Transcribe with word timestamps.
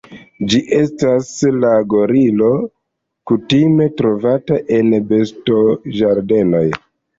Ĝi 0.51 0.59
estas 0.77 1.27
la 1.57 1.73
gorilo 1.93 2.49
kutime 3.33 3.89
trovata 4.01 4.61
en 4.81 4.93
bestoĝardenoj. 5.15 6.67